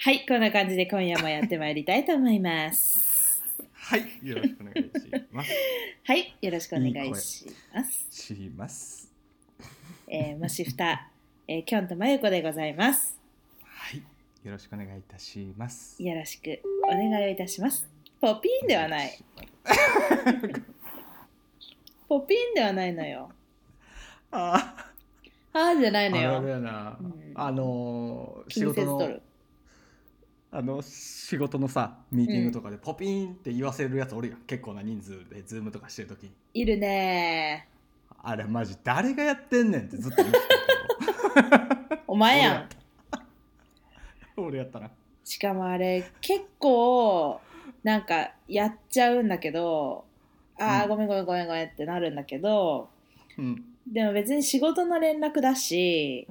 [0.00, 3.42] はい、こんな感じで今夜もやってまいりたいと思います。
[3.74, 4.90] はい、よろしくお願いし
[5.32, 5.50] ます。
[6.06, 8.06] はい、よろしくお願いします。
[8.08, 9.12] します。
[10.06, 11.10] えー、もしふた、
[11.48, 13.18] えー、きょんとまゆこでございます。
[13.64, 13.96] はい、
[14.44, 16.00] よろしくお願いいたします。
[16.00, 17.90] よろしくお願いをいたします。
[18.20, 19.18] ポピーンではない。
[22.08, 23.32] ポピーンではないのよ。
[24.30, 24.86] あ
[25.52, 26.40] あーじゃないのよ。
[26.40, 27.32] だよなうん。
[27.34, 29.20] あのー、仕事の。
[30.50, 34.38] あの仕事のさミーティングとかでポピーンって言わせるやつおるやん。
[34.46, 36.30] 結構な人数でズームとかしてる時。
[36.54, 37.68] いるね。
[38.22, 40.38] あれマジ誰がやってんねんってずっと言って
[41.50, 42.00] たー。
[42.08, 42.68] お前やん。
[42.68, 42.76] け
[44.36, 44.90] ど俺やったな。
[45.22, 47.40] しかもあれ結構
[47.82, 50.06] なんかやっちゃうんだけど
[50.58, 50.88] あー、うん。
[50.88, 52.88] ごめんごめんごめんごめんってなるんだけど
[53.36, 53.64] うん。
[53.86, 56.26] でも別に仕事の連絡だし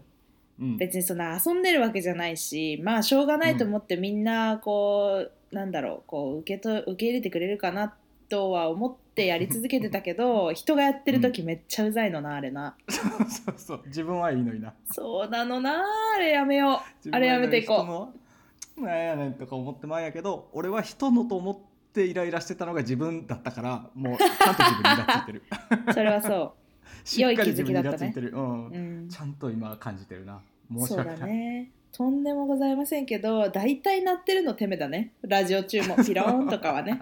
[0.59, 0.77] うん。
[0.77, 7.93] 別にそんな遊んでるわけじゃないしまあしょうがないと思ってみんなこう、なんだろうこう受けと受け入れてくれるかな
[8.29, 12.75] とは思ってやり続けてたけど人がやってる時めっちゃうざいのなあれな。
[12.89, 13.81] そうそうそう。
[13.87, 14.73] 自分はいいのにな。
[14.91, 15.83] そうなのな
[16.15, 17.09] あれやめよう。
[17.11, 18.81] あれやめていこう。
[18.81, 21.57] なんやねんとか思ってまんやけど俺は人のと思っ
[21.93, 25.43] てイライラしてたのが自分だったからもうちゃんと自分にイラついてる。
[25.87, 26.53] う それはそ
[27.03, 27.97] しっかり自分にイ良い気づきだったね。
[27.97, 28.67] ラついてる、うん。
[28.67, 29.09] う、うん。
[29.09, 30.41] ちゃんと今感じてるな。
[30.71, 31.71] 申しそうだ訳ない、ね。
[31.91, 35.13] とんでもございませんけど大体鳴ってるのてめだね。
[35.21, 35.95] ラジオ中も。
[36.03, 37.01] ピローンとかはね。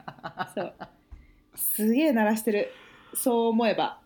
[0.54, 0.74] そう。
[1.56, 2.70] すげえ鳴らしてる。
[3.14, 4.00] そう思えば。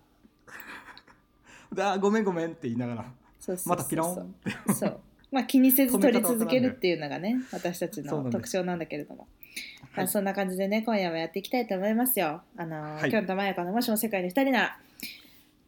[1.71, 3.05] であごめんごめんって言いながら。
[3.39, 4.25] そうそうそうまたピロンっ
[4.67, 4.73] て。
[4.73, 4.99] そう。
[5.31, 9.27] まあ気にせず取り続けるっていうのがね私たちの特徴なんだけれども。
[9.91, 10.05] はい。
[10.05, 12.41] あそんな感じでね今夜もやっていきたいと思いますよ。
[12.57, 13.11] あの、はい。
[13.11, 14.79] きょんとまやかのもしも世界に2人なら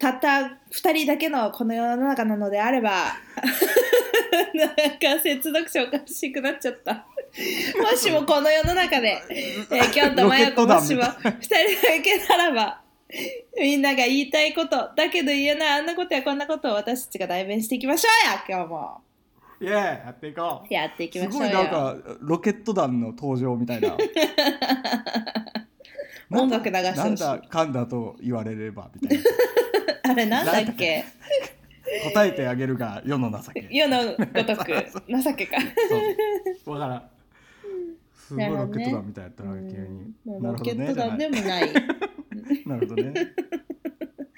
[0.01, 0.27] たった
[0.71, 2.89] 2人だけのこの世の中なのであれば
[4.55, 7.05] なんか接続詞おかしくなっちゃった。
[7.79, 12.81] もしもこの世の中で、えー、きょんとまやこロケット弾もしも2人だけならば
[13.57, 19.01] みんなが言いたいことだけど言えないあんなことやこんなことを私たちが代弁していきましょうよ今日も。
[19.61, 20.73] イエーイやっていこう。
[20.73, 21.49] やっていきすましょうよ。
[21.49, 23.95] ごいなんかロケット弾の登場みたいな。
[26.33, 27.23] 音楽流してほしい。
[27.23, 29.23] なんだかんだと言われればみたいな
[30.09, 31.03] あれなんだっけ？
[32.13, 33.67] 答えてあげるが世の情け。
[33.71, 34.13] 世のご
[34.43, 34.73] とく。
[35.23, 35.57] 情けか。
[36.63, 36.75] そう。
[36.75, 37.03] わからん。
[38.13, 40.13] すごいロケット弾みたいやったな急に。
[40.25, 40.85] もうなるほどね。
[40.85, 41.73] ロケット弾でもない。
[42.65, 43.13] なるほどね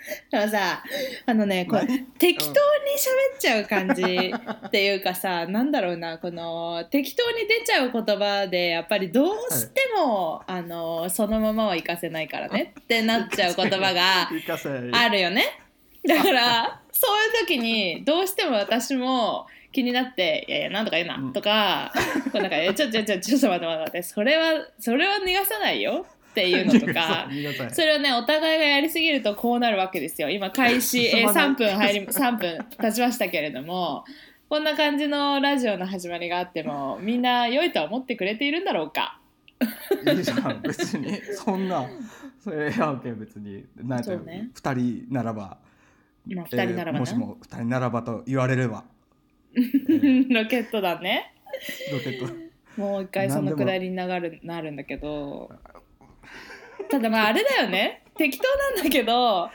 [0.32, 0.84] でもさ
[1.26, 2.56] あのねこれ何適当に喋
[3.36, 4.04] っちゃう感じ
[4.68, 14.30] っていうかさなんだろうなこの適当に出ちゃう言葉でやっぱりどうしても、あのそのままは活かせないからねってなっちゃう言葉が
[14.92, 15.46] あるよね。
[16.08, 21.34] だからそういう時にどうしても私も気になって「いやいやなんとか言うな」うん。
[21.34, 21.92] とか
[22.32, 27.30] 「こうなんかえちょちょちょちょっと待って待って待ってそれはそれは逃がさないよ」っていうのとか
[27.72, 30.32] それをねお互いがやりすぎるとこうなるわけですよ。
[30.32, 34.04] 今開始、 えー3分入り3分経ちましたけれども
[34.50, 39.20] こんな感じのラジオの始まりがあってもみんな良いとは思ってくれているんだろうか？
[40.12, 41.88] いいじゃん別にそんな
[42.44, 44.50] それやんけ別になんてね。
[44.56, 44.74] 2
[45.06, 45.58] 人ならば。
[46.26, 48.84] まあ2人ならばな、えーもしも2人ならばと言われれば、
[49.56, 50.34] えー。
[50.34, 51.34] ロケットだね。
[51.92, 52.34] ロケット。
[52.76, 55.52] もう一回そのくだりになるなるんだけど
[56.94, 58.04] ただまああれだよね。
[58.16, 58.44] 適当
[58.76, 59.50] なんだけど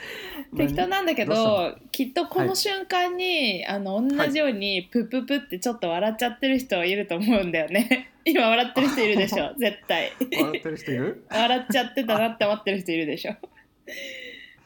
[0.56, 8.10] 適当なんだけどきっとこの瞬間に、あの同じようにプッププってちょっと笑っちゃってる人いると思うんだよね。
[8.26, 9.54] 今笑ってる人いるでしょ？
[9.56, 10.10] 絶対。
[10.36, 11.24] 笑ってる人いる？
[11.30, 13.36] 笑っちゃってたなって思ってる人いるでしょ？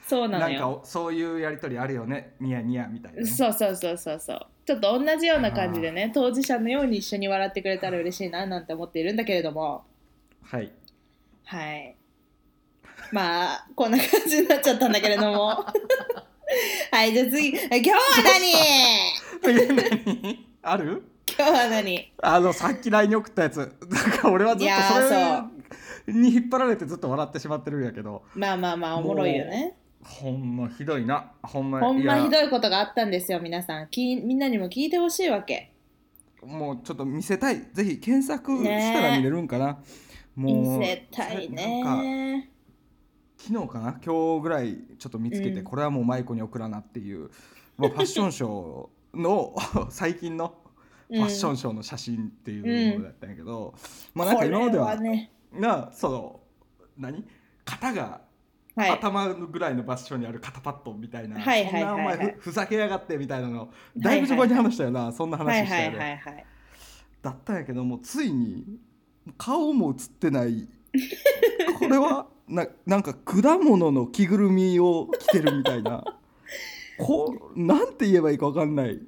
[0.08, 2.30] そうなのなんよかそういうやりとりあるよね？
[2.40, 4.46] ニヤニヤみたいな、ね、そうそうそうそうそう。
[4.64, 9.84] ちょっと同じような感じでね当事者のように一緒に笑ってくれたら嬉しいななんて思っているんだけれども。
[10.44, 10.72] はい。
[11.44, 11.94] はい。
[13.10, 15.48] まあ、こんな感じになっちゃったんだけれども。
[16.92, 17.98] はい、じゃあ次、今日は
[19.42, 19.66] 何？
[19.66, 20.46] 何？
[20.62, 21.02] ある？
[21.26, 22.12] 今日は何？
[22.22, 23.56] あのさっき LINE に送ったやつ。
[23.58, 23.70] なん
[24.18, 25.00] か俺はずっとそ
[26.08, 28.22] れに引っ張られてずっと笑ってしまってるんやけど。
[28.34, 29.76] まあまあまあ、おもろいよね。
[30.04, 31.32] ほんまひどいな。
[31.42, 33.88] ほんまほんまひどいいことがあったんですよ、皆さん。
[33.88, 35.70] きみんなにも聞いてほしいわけ。
[36.42, 37.62] やもうちょっと見せたい。
[37.72, 39.78] ぜひ検索したら見れるんかな、
[40.34, 42.50] もう見せたいなんかね。
[43.42, 43.98] 昨日かな？
[44.04, 45.64] 今日ぐらいちょっと見つけて、うん。
[45.64, 47.30] これはもうマイコに送らなっていう、
[47.76, 49.56] まあ、ファッションショーの
[49.90, 50.54] 最近の
[51.08, 53.74] ファッションショーの写真っていうものだったんやけど、
[54.14, 56.40] まあなんか今まではね、なその
[56.96, 57.24] 何？
[57.64, 58.20] 肩が
[58.74, 58.90] はい。
[58.90, 61.92] 頭ぐらいの場所にある肩パッドみたいな、はいはいはいはい。
[61.92, 66.46] そんなお前ふふざけやがってみたいなのだいぶ序盤に話したよな、そんな話したよね、はいはい。
[67.20, 68.78] だったんやけどもついに
[69.36, 70.68] 顔も映ってない。
[71.78, 76.04] これはななんか果物の着ぐるみを着てるみたいな。
[76.98, 79.00] こうなんて言えばいいか分かんない。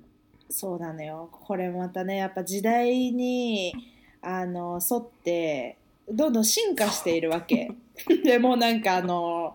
[0.51, 1.29] そうなのよ。
[1.33, 3.75] これまたねやっぱ時代に
[4.23, 5.77] あの沿って
[6.09, 7.71] どんどん進化しているわけ。
[8.25, 9.55] でもうなんかあの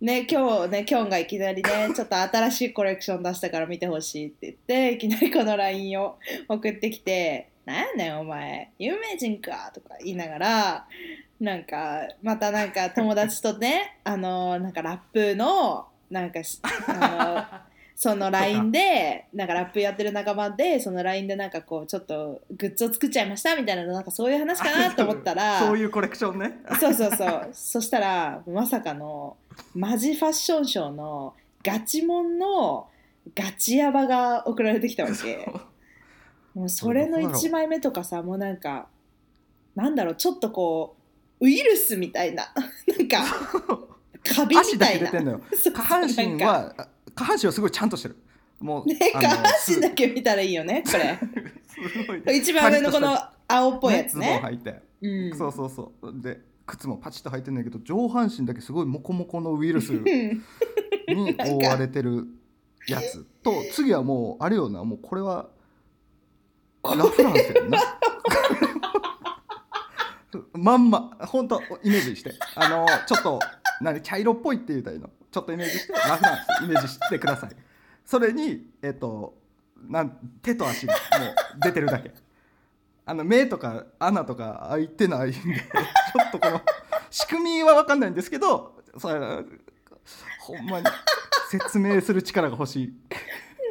[0.00, 6.18] ね今日ねキョンがいきなりね ちょっと新しいコレクション出したから見てほしいって言っていきなりこの LINE を
[6.48, 8.70] 送ってきて「なんやねんお前。
[8.78, 10.86] 有名人か」とか言いながら
[11.40, 26.60] なんかまたなんか友達とね あのなんかラップのなんかしあの その LINE でなんかラップやってる仲間でその LINE でなんかこうちょっとグッズを作っちゃいましたみたいななんかそういう話かなと思ったら そういうコレクションね。
[26.78, 27.48] そうそうそう。
[27.52, 29.36] そしたらまさかの
[29.74, 32.88] マジファッションショーのガチモンの
[33.34, 35.50] ガチヤバが送られてきたわけ。
[36.54, 38.88] もうそれの1枚目とかさもうなんか
[39.76, 40.99] なんだろうちょっとこう
[41.40, 42.52] ウイルスみたいな。
[42.98, 43.24] なんか
[44.22, 45.40] カビみたいな。
[45.52, 46.74] 下半身は
[47.14, 48.16] 下半身はすごいちゃんとしてる。
[48.60, 51.18] もう、ね下半身だけ見たらいいよねこれ。
[51.66, 54.40] すごい一番上のこの青っぽいやつね。
[54.44, 55.38] 履いて、うん。
[55.38, 56.12] そうそうそう。
[56.20, 60.04] で靴もパチッと履いてんだけど上半身だけすごいモコモコのウイルスうん。
[61.08, 62.26] に覆われてる
[62.86, 63.24] やつ。
[63.42, 64.84] と次はもうあれよな。
[64.84, 65.48] もうこれは
[66.84, 67.78] ラフランスやんな
[70.52, 72.34] まんまほんとイメージして。
[72.54, 73.40] あのちょっと
[73.80, 75.10] 何茶色っぽいって言うたらいいの。
[75.30, 77.50] ちょっとイメージしてラフランスイメージしてください。
[78.04, 79.34] それにえっと
[79.88, 82.12] なん手と足がもう出てるだけ。
[83.06, 85.42] あの目とか穴とか開いてないんでちょ
[86.28, 86.60] っとこの
[87.10, 89.20] 仕組みは分かんないんですけどそれ
[90.40, 90.86] ほんまに
[91.50, 92.94] 説明する力が欲しい。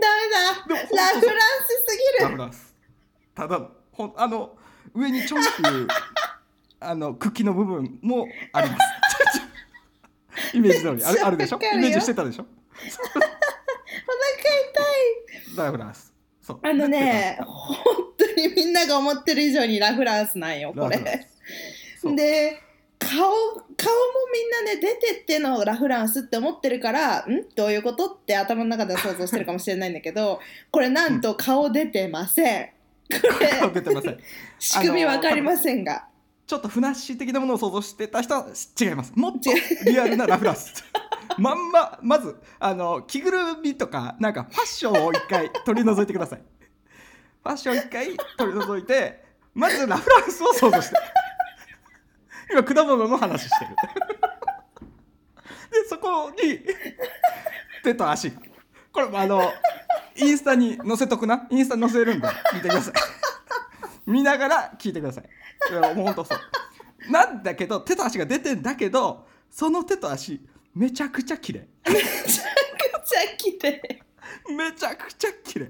[0.02, 0.86] ダメだ。
[0.96, 2.30] ラフランスすぎる。
[2.30, 2.76] ラフランス。
[3.34, 4.58] ただほんあの
[4.94, 5.88] 上にちょんっていう
[6.80, 10.54] あの茎の部分もあります。
[10.56, 11.04] イメージ通り。
[11.04, 11.58] あれあるでしょ？
[11.58, 12.44] イメージしてたでしょ？
[12.44, 12.90] お腹
[15.52, 15.58] 痛い。
[15.58, 16.14] ラフランス。
[16.42, 16.60] そう。
[16.64, 17.78] あのね本
[18.18, 20.98] 当にみんなが思ってる以上にラフランスなんよこれ。
[22.16, 22.62] で
[22.98, 23.34] 顔顔も
[24.34, 27.50] みんなね出てってのラフランスって思ってるからん？
[27.56, 28.08] どういうこと？
[28.08, 30.40] って頭の中では想像してるかもしれないんだけど
[30.72, 32.70] これなんと顔出てません。
[33.12, 33.28] こ
[33.60, 34.18] 顔れ出てません。
[34.60, 36.06] 仕組みわかりませんが
[36.50, 38.48] ちょっとふなっしー的なものを想像してた人は
[38.82, 39.14] 違います。
[39.16, 39.52] もっと
[39.86, 40.84] リアルなラフランス。
[41.38, 46.42] まんままずあの着ぐるみとかなんかファッションを一回取り除いてください。
[47.44, 49.24] ファッション一回取り除いて
[49.54, 50.96] まずラフランスを想像して。
[52.52, 53.76] 今果物の話してる。
[55.72, 56.62] でそこに
[57.84, 58.32] 手と足。
[58.92, 59.54] これもあの
[60.16, 61.46] インスタに載せとくな。
[61.52, 62.94] インスタに載せるんで見てください。
[64.08, 65.30] 見ながら聞いてください
[65.72, 67.12] いやもうほんとそう。
[67.12, 70.42] なんだけど手と足が出てんだけどその手と足
[70.76, 71.68] めちゃくちゃ綺麗。
[71.86, 74.02] めちゃくちゃ綺麗。
[74.56, 75.66] めちゃくちゃ綺麗。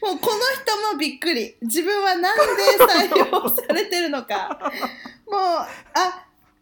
[0.00, 1.56] もうこの人もびっくり。
[1.62, 2.42] 自分はなんで
[3.12, 4.72] 採用されてるのか。
[5.26, 5.68] もうあ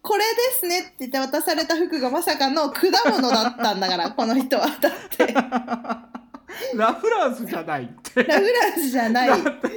[0.02, 4.66] これですねって言って渡された服がまさかの果物だったんだからこの人は。
[4.80, 5.32] だって。
[5.32, 8.22] ララフランスじゃないって。
[8.22, 8.44] フラン
[8.74, 9.28] スじゃない。
[9.28, 9.68] だって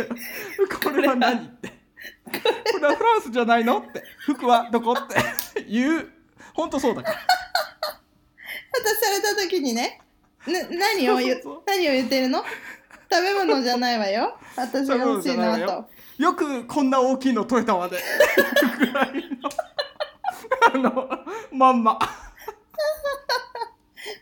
[0.83, 1.68] これは何って。
[1.68, 1.68] こ
[2.79, 3.79] れラフランスじゃないの？
[3.79, 4.03] って。
[4.19, 4.93] 服はどこ？
[4.93, 5.63] って。
[5.67, 6.09] 言う。
[6.53, 7.17] ほんとそうだから。
[7.17, 7.21] 渡
[8.95, 10.01] された時にね。
[10.47, 12.43] な何を言何を言ってるの？
[13.11, 14.37] 食べ物じゃないわよ。
[14.55, 15.63] 私が欲しいのはと。
[15.63, 15.89] よ。
[16.17, 17.97] よくこんな大きいの取れたわで
[18.77, 19.49] ぐらいの。
[20.71, 21.09] あの
[21.51, 21.97] まんま、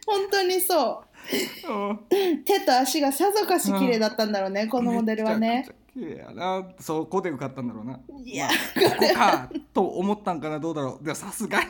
[0.06, 1.04] 本当にそ
[1.68, 1.72] う。
[1.72, 1.92] ん。
[1.92, 2.00] う
[2.46, 6.64] 手と足がさぞかし綺麗だったんだろうね、このモデルはね綺麗やな。
[6.80, 8.00] そこで受かったんだろうな。
[8.24, 8.48] いや。
[8.48, 11.04] まあここかと思ったんかなどうだろう。
[11.04, 11.66] でもさすがに。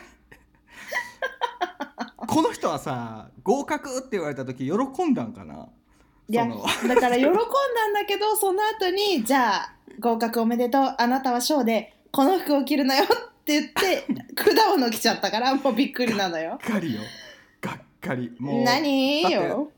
[2.28, 5.68] この人はさ合格って言われた時喜んだんかな。
[6.28, 6.54] いやだ
[7.00, 7.40] から喜んだ
[7.88, 13.06] んだけどその後にじゃあ合格おめでとうあなたはショーでこの服を着るのよっ
[13.44, 14.04] て言って
[14.36, 16.50] 果物着ちゃったからもうびっくりなのよ。
[16.50, 17.00] がっかりよ。
[17.62, 18.30] がっかり。
[18.38, 19.72] もう何よ。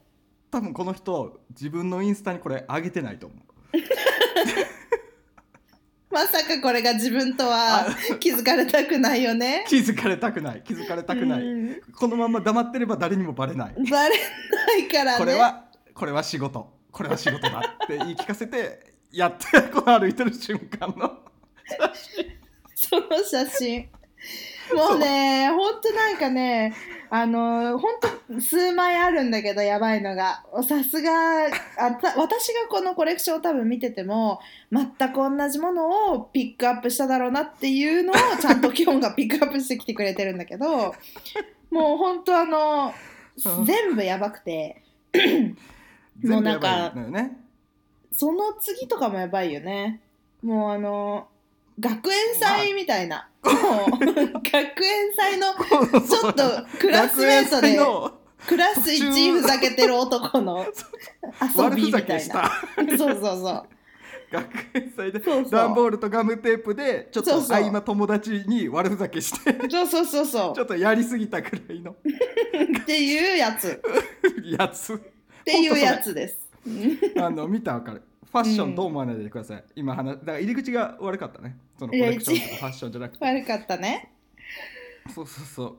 [0.50, 3.78] 多分この人自分のインスタにこれ上げてないと思う
[6.10, 7.87] まさかこれが自分とは
[8.18, 9.64] 気づかれたくないよね。
[9.68, 10.62] 気づかれたくない。
[10.64, 11.80] 気づかれたくない、うん。
[11.94, 13.75] このまま黙ってれば誰にもバレない。
[13.88, 15.18] バレないからね。
[15.18, 16.78] これはこれは仕事。
[16.90, 21.20] これは仕事だって言い聞かせてやってこの歩いてる瞬間の。
[22.75, 23.88] その写真
[24.77, 26.75] もうねほんとなんかね
[27.11, 28.09] あのほんと
[28.41, 30.45] 数枚あるんだけどやばいのが。
[30.67, 31.47] さすが
[31.77, 40.95] あた私がこのコレクションを多分見てても全く同じものをピックアップしただろうなっていうのをちゃんとキョンがピックアップしてきてくれてるんだけど
[41.71, 42.95] もうほんとあの
[43.45, 43.65] うん。
[43.65, 44.83] 全部やばくて。
[46.23, 47.39] もうなんかね
[48.12, 50.00] その次とかもやばいよね。
[50.43, 51.29] もうあの
[51.80, 55.54] 学園祭みたいな、学園祭の
[56.02, 57.78] ちょっとクラスメートで
[58.46, 60.66] クラス1位ふざけてる男の
[61.56, 62.50] 遊びみいな。
[62.96, 63.64] そうそうそう。
[64.30, 65.18] 学園祭で
[65.50, 69.68] 段ボールとガムテープでちょっと合間友達に悪ふざけして。
[69.68, 71.92] そうそうそうそちょっとやりすぎたくらいの。
[71.92, 71.94] う
[72.82, 73.68] っていうやつ。
[73.68, 73.80] っ
[74.44, 75.00] やつ。
[75.44, 76.37] ていうやつです。
[77.16, 81.58] あの見たらわかるファッションどう思わないでください、今話だから入り口が悪かったね。
[81.78, 83.25] そのコレクションとかファッションじゃなくて。
[83.25, 84.12] 悪かったね。
[85.12, 85.76] そうそうそう。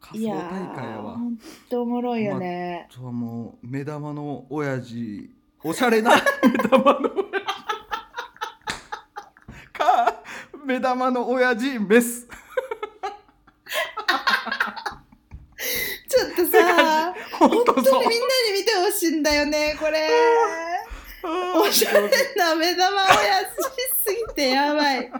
[0.00, 1.16] 仮想大会やわ。
[1.16, 5.30] ーほんとおもろいよね、あとはもう目玉の親父
[5.62, 7.10] おしゃれな目玉の
[9.72, 10.22] か
[10.64, 12.26] 目玉の親父メス。
[16.08, 18.08] ちょっとさ本本当にみんなに
[18.60, 20.08] 見てほしいんだよねこれ
[21.68, 23.62] おしゃれな目玉親父
[24.04, 25.10] すぎてやばい。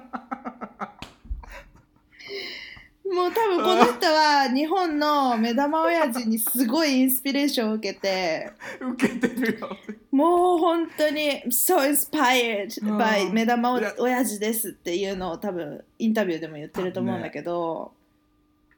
[3.12, 8.52] もう多分この人は日本の目玉親父にすごいインスピレーションを受けて。
[8.80, 9.76] 受けてるよ。
[10.10, 12.98] もう本当に so inspired うん。
[12.98, 17.92] by 目玉親父ですっていうのを多分インタビューでも言ってると思うんだけど、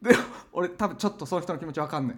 [0.03, 0.23] でも
[0.53, 2.17] 俺多分ちょっとその人の気持ちわかんない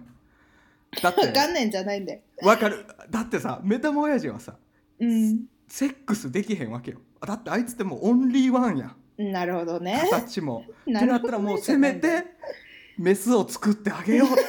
[1.01, 2.21] だっ わかてんないんじゃないんで。
[2.43, 2.85] わかる。
[3.09, 4.55] だってさ目玉親父はさ
[5.01, 5.45] うん。
[5.67, 6.99] セックスできへんわけよ。
[7.25, 8.95] だってあいつってもうオンリーワンや。
[9.21, 10.07] んなるほどね。
[10.09, 10.65] 形も。
[10.83, 12.25] ってなったらもうせめて
[12.97, 14.41] メスを作ってあげようって。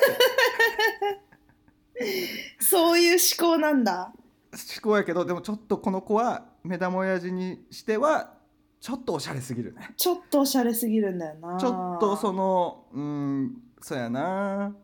[2.60, 4.12] そういう思考なんだ。
[4.52, 8.34] 思考やけどでもちょっとこの子は目玉親父にしては
[8.80, 9.92] ちょっとおしゃれすぎるね。
[9.96, 11.56] ちょっとおしゃれすぎるんだよな。
[11.58, 14.74] ちょっとそのうんそうやな。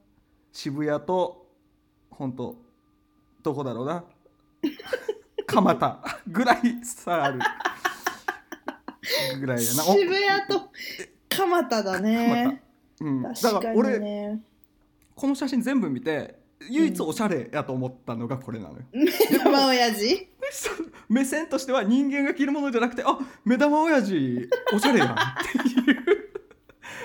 [0.53, 1.47] 渋谷と
[2.11, 2.57] 本当
[3.43, 4.05] どこだろうな
[5.49, 5.99] 蒲田。
[6.29, 7.41] ぐらい差ある。
[9.41, 9.83] ぐらいやな。
[9.85, 10.71] お渋谷と
[11.29, 12.63] 蒲田だね。
[13.01, 14.41] うん、だ確から俺ね
[15.15, 16.39] この写真全部見て
[16.69, 20.29] 唯一おしゃれやと思ったのがこれなのよ、目玉親父？
[21.09, 25.09] 目線としては人間が着るものじゃなくてあ目玉親父おしゃれやん。
[25.11, 25.15] っ
[25.53, 25.99] ていう。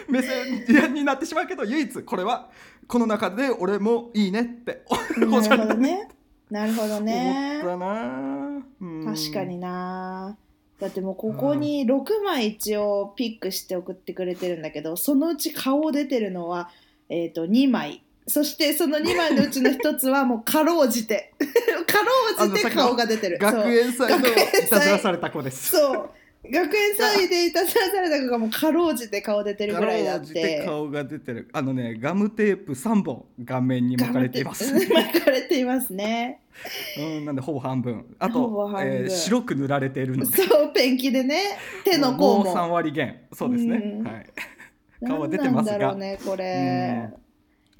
[0.09, 2.49] 目線になってしまうけど唯一これは
[2.87, 4.83] この中で俺もいいねって
[5.31, 6.09] おしゃれだほどね
[6.53, 7.61] なるほどね。
[7.63, 9.05] 思ったな、うん。
[9.05, 10.37] 確かにな。
[10.79, 16.69] だってもうここに6枚一応ピックして送ってくれてるんだけどそのうち顔出てるのは、
[17.09, 18.03] えー、と2枚。
[18.27, 21.33] そしてその2枚のうちの1つはもうかろうじて。
[21.87, 22.03] か
[22.37, 23.39] ろうじて顔が出てる。
[23.39, 24.31] 学園祭のい
[24.69, 25.71] たずらされた子です。
[25.71, 26.09] そう
[26.51, 31.49] 学園祭でいたずらされた子がもうかろうじて顔出てるぐらいだっかろうじてて顔が出てる。
[31.53, 36.41] あのねガムテープ3本顔面に巻かれています、巻かれていますね。
[36.97, 38.15] うん、なんでほぼ半分。
[38.19, 38.93] あと、半分。
[38.93, 40.29] えー白く塗られているの。
[40.29, 41.57] でそうペンキでね。
[41.85, 42.51] 手の甲も。
[42.51, 43.21] う3も割減。
[43.31, 44.07] そうですね、うん。
[44.07, 44.29] はい。
[45.07, 45.77] 顔は出てますが。
[45.77, 47.09] 何なんだろうねこれ、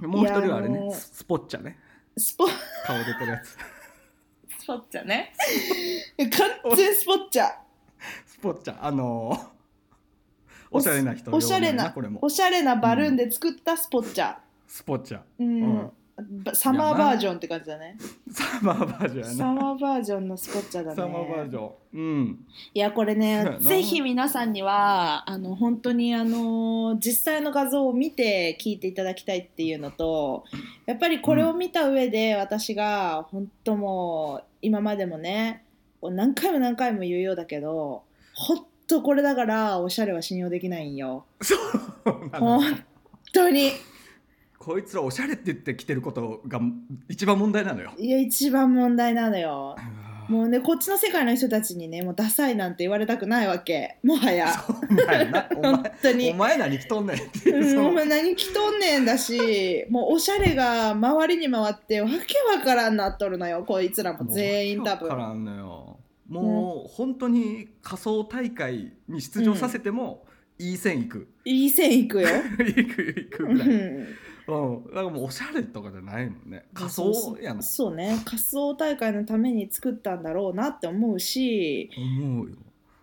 [0.07, 0.89] もう一人はあれね。
[0.93, 1.77] ススポッチャね。
[2.17, 2.45] スポ
[2.85, 3.57] 顔出てるやつ。
[4.59, 5.33] スポッチャね。
[6.17, 7.62] 完全スポッチャ
[8.25, 9.53] スポッチャあのー
[10.73, 12.19] おしゃれな人おしゃれなこれも。
[12.23, 14.35] おしゃれなバルーンで作ったスポッチャ、
[14.67, 15.91] スポッチャうん。
[16.43, 17.95] ばサマーバージョンって感じだね。
[18.31, 20.95] サマーバージョンやサなマーバージョンのスポッチャだね。
[20.95, 21.71] サマーバージョン。
[21.93, 22.45] うん。
[22.73, 23.59] いやこれねな。
[23.59, 30.43] ぜひ皆さんにはあの本当にあの実際の画像を見て聞いていただきたいっていうのと
[30.87, 35.65] やっぱりこれを見た上で私が本当もう今までもね
[36.11, 41.25] 何回も何回も言うようだけど本当これだからおしゃれは信用できないんよ。
[41.41, 41.55] そ
[42.05, 42.61] うなの。
[42.61, 42.83] 本
[43.33, 43.71] 当に。
[44.59, 46.61] こいつらおしゃれって言ってきてることが
[47.09, 47.91] 一番問題なのよ。
[47.97, 49.75] いや一番問題なのよ
[50.29, 53.97] もうねこっちの世界の人たちにねもうダサいなんて言われたくないわけ。
[54.03, 54.47] もはや。
[54.89, 56.31] お前なお本前当に。
[56.31, 57.49] お前何着とんねんって。
[57.49, 57.81] いうう。
[57.81, 64.25] ん、お前何着とんねんだしもうおしゃれが周りに回ってわけわからんなっとるのよこいつらも。
[64.31, 65.09] 全員多分。
[65.09, 65.99] わからんのよ。
[66.27, 70.25] もう、本当に仮想大会に出場させても、
[70.57, 71.27] いい線いく。
[71.45, 72.27] いい線いくよ、
[72.65, 74.07] いくいくうぐらい、うん、
[74.51, 76.65] ん、だからもうおしゃれとかじゃないもんね。
[76.73, 78.21] 仮想やなそうね。
[78.25, 81.89] 仮想大会のために作ったんだろうなって思うし。
[81.97, 82.55] 思うよ。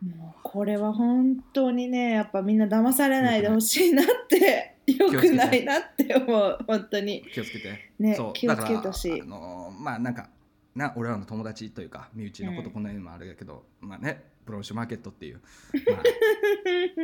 [0.02, 6.58] もうこれは本当にねやっぱみんな騙されないでほしいなって良くないなって思う。
[6.66, 7.24] 本当に。
[7.32, 7.92] 気をつけて。
[7.98, 8.32] ねそう。
[8.32, 9.20] 気をつけてほしい。
[9.20, 10.28] あのーまあなんか
[10.74, 15.40] な俺らの友達というか身内のことうんこんなにもあれだけど、まあねプロションマーケットっていう、
[15.90, 15.98] ま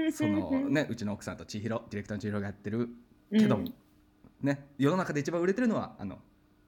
[0.09, 2.89] あ、そのねうちの奥さんと千尋ディレクターの千尋がやってる
[3.31, 3.75] けども、うん
[4.43, 6.19] ね世の中で一番売れてるのはあの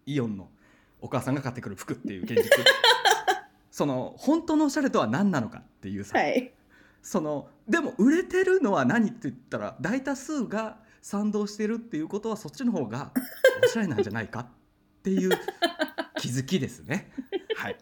[0.06, 0.48] イオンの
[1.00, 2.42] お母さんが買ってくる服っていう現実。
[3.70, 6.52] その本当のおしゃれとは何なのかっていうさ、はい。
[7.02, 13.12] そのでも売れてるのは何って言ったら大多数が賛同してるっていうことはそっちの方が
[13.62, 14.46] おしゃれなんじゃないかっ
[15.02, 15.30] ていう
[16.18, 17.10] 気づきですね。
[17.54, 17.76] はい、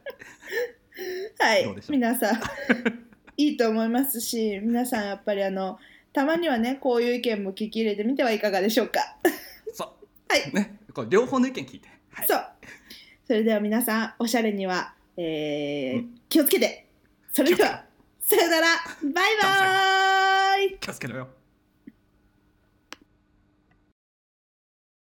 [1.38, 1.76] はい。
[1.88, 2.40] 皆さん。
[3.38, 5.78] いいと思いますし皆さんやっぱりあの
[6.12, 9.00] たまにはねこういう意見も聞き入れてみてはいかがでしょうか
[10.42, 10.54] はい。
[10.54, 12.44] ねこれ両方の意見聞いて、はい、そう。
[13.26, 16.20] それでは皆さんおしゃれには、えーうん。
[16.28, 16.88] 気をつけて。
[17.32, 17.84] それでは
[18.20, 18.66] さよなら。
[19.02, 20.78] バイバーイ。
[20.78, 21.28] 気をつけろよ。